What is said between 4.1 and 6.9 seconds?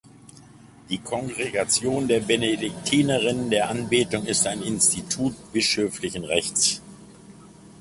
ist ein Institut bischöflichen Rechts.